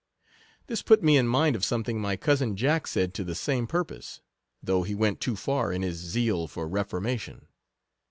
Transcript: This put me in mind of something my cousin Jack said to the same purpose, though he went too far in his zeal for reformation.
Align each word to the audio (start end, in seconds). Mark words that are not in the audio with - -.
This 0.65 0.81
put 0.81 1.03
me 1.03 1.15
in 1.15 1.27
mind 1.27 1.55
of 1.55 1.63
something 1.63 2.01
my 2.01 2.15
cousin 2.15 2.55
Jack 2.57 2.87
said 2.87 3.13
to 3.13 3.23
the 3.23 3.35
same 3.35 3.67
purpose, 3.67 4.19
though 4.63 4.81
he 4.81 4.95
went 4.95 5.21
too 5.21 5.35
far 5.35 5.71
in 5.71 5.83
his 5.83 5.97
zeal 5.97 6.47
for 6.47 6.67
reformation. 6.67 7.45